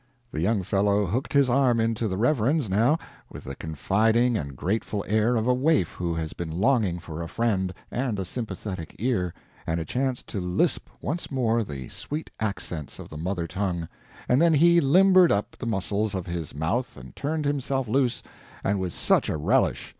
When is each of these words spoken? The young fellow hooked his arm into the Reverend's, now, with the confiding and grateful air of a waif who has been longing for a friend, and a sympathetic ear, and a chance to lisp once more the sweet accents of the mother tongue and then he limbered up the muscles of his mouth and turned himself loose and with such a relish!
The 0.31 0.41
young 0.41 0.63
fellow 0.63 1.05
hooked 1.05 1.31
his 1.31 1.47
arm 1.47 1.79
into 1.79 2.07
the 2.07 2.17
Reverend's, 2.17 2.67
now, 2.67 2.97
with 3.29 3.43
the 3.43 3.53
confiding 3.55 4.35
and 4.35 4.55
grateful 4.55 5.05
air 5.07 5.35
of 5.35 5.45
a 5.45 5.53
waif 5.53 5.89
who 5.89 6.15
has 6.15 6.33
been 6.33 6.49
longing 6.59 6.97
for 6.97 7.21
a 7.21 7.27
friend, 7.27 7.71
and 7.91 8.17
a 8.17 8.25
sympathetic 8.25 8.95
ear, 8.97 9.31
and 9.67 9.79
a 9.79 9.85
chance 9.85 10.23
to 10.23 10.41
lisp 10.41 10.89
once 11.03 11.29
more 11.29 11.63
the 11.63 11.87
sweet 11.89 12.31
accents 12.39 12.97
of 12.97 13.09
the 13.09 13.15
mother 13.17 13.45
tongue 13.45 13.87
and 14.27 14.41
then 14.41 14.55
he 14.55 14.81
limbered 14.81 15.31
up 15.31 15.55
the 15.59 15.67
muscles 15.67 16.15
of 16.15 16.25
his 16.25 16.55
mouth 16.55 16.97
and 16.97 17.15
turned 17.15 17.45
himself 17.45 17.87
loose 17.87 18.23
and 18.63 18.79
with 18.79 18.95
such 18.95 19.29
a 19.29 19.37
relish! 19.37 19.89